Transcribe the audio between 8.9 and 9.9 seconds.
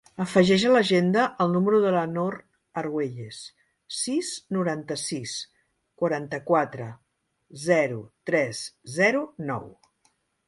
zero, nou.